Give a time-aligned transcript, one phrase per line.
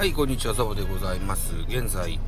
[0.00, 1.52] はい、こんにちは、ザボでございます。
[1.68, 2.18] 現在、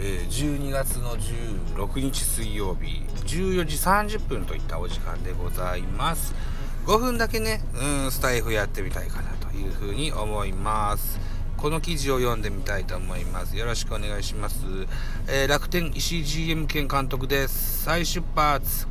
[0.00, 3.76] えー12月の16日水曜日、14時
[4.16, 6.34] 30分といったお時間でございます。
[6.86, 7.62] 5分だけね、
[8.04, 11.20] うん、スタイフやってみたいかなというふうに思います。
[11.56, 13.56] この記事を読んでみたいと思います。
[13.56, 14.64] よろしくお願いします。
[15.28, 17.84] えー楽天石 GM 兼監督です。
[17.84, 18.88] 再出発。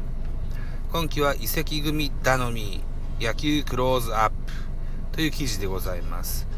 [0.93, 2.81] 今季は移籍組頼み、
[3.19, 4.35] 野球クローズアップ
[5.11, 6.52] という記事でございます。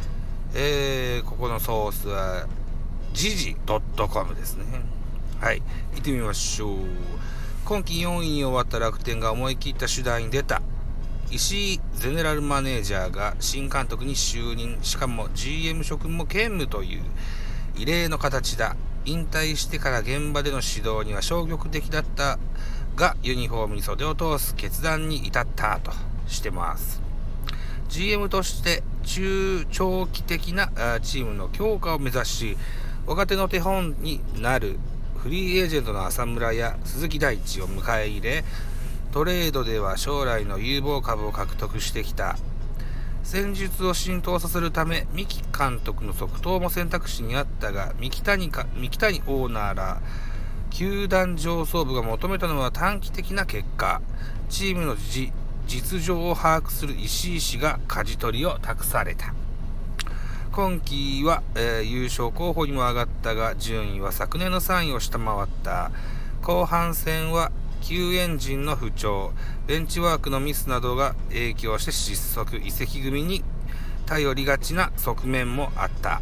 [0.57, 2.47] えーここのソースは、
[3.11, 3.57] 時事
[4.07, 4.63] .com ですね。
[5.41, 5.61] はい、
[5.95, 6.77] 行ってみましょう。
[7.65, 10.61] 今季4位に終わった楽天が思い切った手段に出た。
[11.29, 17.03] 石井ゼネラルマネージャーが新監督に就任、しかも GM 職も兼務という
[17.75, 18.77] 異例の形だ。
[19.03, 22.39] 引退してから現場での指導には消極的だった
[22.95, 25.91] が、ユニフォームに袖を通す決断に至ったと
[26.27, 27.01] してます。
[27.89, 30.69] GM として中長期的な
[31.01, 32.57] チームの強化を目指し
[33.05, 34.77] 若手の手本になる
[35.17, 38.43] フリーエージェントの浅村や鈴木大地を迎え入れ
[39.11, 42.37] トレードでは将来の有望株を獲得してきた。
[43.23, 50.01] 戦術を浸透させるため三木監督の続投も選択肢にあったが三木谷か三木谷オーナーら
[50.69, 54.01] 球団上層部が求めたのは短期的な結果。
[54.49, 55.31] チームのじ
[55.65, 59.33] 実情を把握する石井氏が舵取りを託された。
[60.51, 65.91] 今季は、えー優勝候補にも上がったが順位は昨年の3位を下回った。
[66.41, 69.33] 後半戦は救援陣の不調。
[69.67, 72.57] ベンチワークのミスなどが影響して失速。
[72.57, 73.43] 移籍組に
[74.05, 76.21] 頼りがちな側面もあった。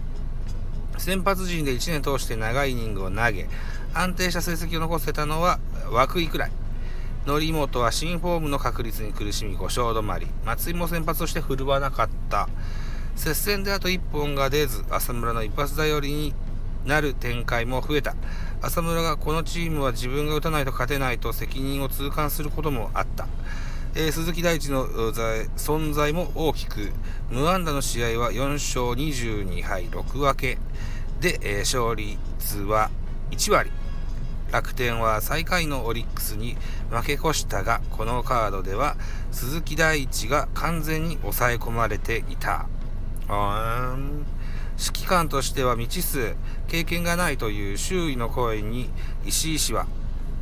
[0.98, 3.48] 先発陣で1年通して長いイニングを投げ
[3.94, 5.60] 安定した成績を残せたのは
[5.92, 6.52] 涌井くらい。
[7.26, 12.50] 則本は新フォームの確率に苦しみ5勝止まり松井も先発として振るわなかった。
[13.16, 16.34] 接戦であと1本が出ず浅村の一発頼りに
[16.86, 18.16] なる展開も増えた。
[18.62, 23.28] 浅村がこのチームは自分が打たないと勝てないと責任を痛感することもあった、
[23.96, 26.92] えー鈴木大地の存在も大きく
[27.30, 30.58] 無安打の試合は4勝22敗6分け
[31.22, 32.18] で、えー勝率
[32.64, 32.90] は
[33.32, 33.72] 1割。
[34.54, 36.56] 楽天は最下位のオリックスに
[36.92, 38.98] 負け越したがこのカードでは
[39.32, 42.68] 鈴木大地が完全に抑え込まれていた。
[43.28, 44.24] あー
[44.78, 46.36] 指揮官としては未知数。
[46.68, 48.92] 経験がないという周囲の声に
[49.26, 49.88] 石井氏は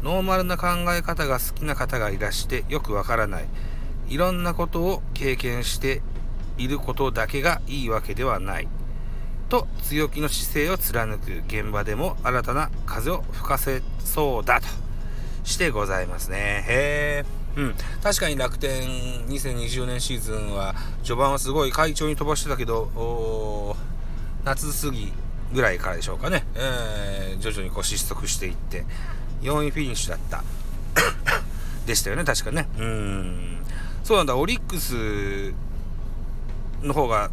[0.03, 3.45] ノーマルな考え方が好きな方がいらしてよくわからない。
[4.09, 6.01] いろんなことを経験して
[6.57, 8.67] いることだけがいいわけではない。
[9.51, 14.67] と強気の姿勢を貫く現場でも新たな風を吹かせそうだと
[15.43, 16.63] してございますね。
[16.69, 17.25] へ
[17.57, 17.75] えうん。
[18.01, 18.81] 確かに楽天
[19.27, 20.73] 2020年シーズンは
[21.03, 23.75] 序盤はすごい快調に飛ばしてたけど
[24.45, 25.11] 夏過ぎ
[25.53, 28.85] ぐらいからでしょうかね、えー徐々にこう失速していって
[29.41, 30.43] 4位フィニッシュだった。
[31.85, 32.69] でしたよね確かね。
[32.77, 33.57] うん。
[34.03, 34.37] そうなんだ。
[34.37, 35.53] オリックス
[36.83, 37.31] の方が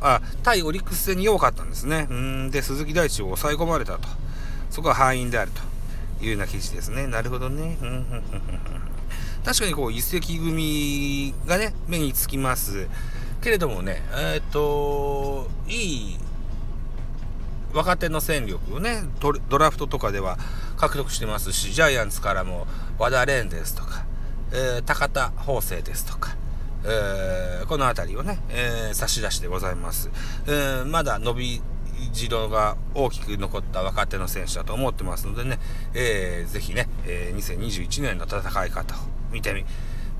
[0.00, 2.06] あ対オリックス戦に弱かったんですね。
[2.10, 4.08] うんで鈴木大地を抑え込まれたと。
[4.70, 5.60] そこは敗因であると。
[6.20, 7.06] いうような記事ですね。
[7.06, 7.76] なるほどね。
[7.80, 8.22] うん
[9.44, 12.88] 確かにこう一石組がね目につきます。
[13.40, 16.18] けれどもねえっ、といい
[17.72, 20.38] 若手の戦力をねドドラフトとかでは
[20.76, 22.66] 獲得してますしジャイアンツからも
[22.98, 24.04] 和田蓮ですとか、
[24.52, 26.35] えー高田法政ですとか、
[26.86, 30.10] えーこの辺りをね、えー差し出してございます、
[30.46, 31.62] えーまだ伸び
[32.12, 35.58] しろが大きく残った若手の選手だと思ってますのでね、
[35.94, 38.98] えーぜひね、えー2021年の戦い方を
[39.32, 39.64] 見てみ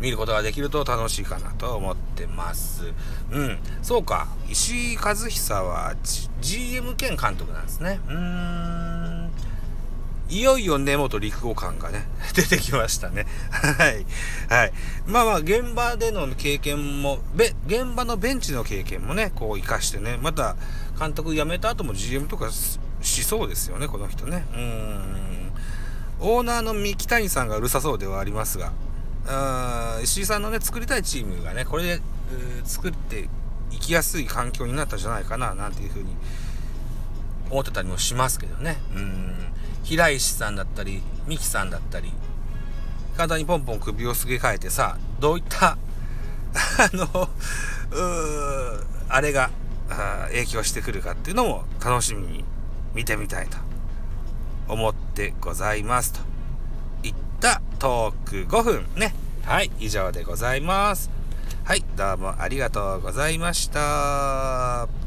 [0.01, 2.93] 見ることができると楽しいかなと思ってます。
[3.31, 3.59] うん。
[3.81, 4.29] そうか。
[4.47, 7.99] 石井和久は、G- GM 兼監督なんですね。
[8.07, 9.31] うーん。
[10.29, 13.27] いよいよ根本陸後感がね、 出てきましたね。
[13.51, 14.07] はい。
[14.49, 14.73] はい。
[15.07, 20.57] まあまあ、現場での経験も、べ、現場のベンチの経験もね、こう活かしてね、また、
[20.99, 22.51] 監督辞めた後も GM とか
[23.03, 24.45] しそうですよね、この人ね。
[24.55, 25.53] うん。
[26.19, 28.73] オーナーの三木谷さんがうるさそうではありますが、
[29.29, 32.01] あ石井さんのね作りたいチームがねこれで、
[32.65, 33.29] 作って
[33.71, 36.17] いきやすい環境になったんじゃないかななんていうふうに
[37.51, 38.79] 思ってたりもしますけどね。
[38.95, 39.37] うん。
[39.87, 42.13] 平石さんだったり三木さんだったり
[43.17, 45.79] 体にポンポン首をすげ替えてさどういった
[46.79, 49.51] あのうあれが
[49.89, 52.45] あ影響してくるかっていうのも楽しみに
[52.95, 53.59] 見てみたいと
[54.69, 56.21] 思ってございますと。
[57.05, 59.15] いったトーク5分ね。
[59.45, 61.11] はい以上でございます。
[61.63, 65.06] はいどうもありがとうございました。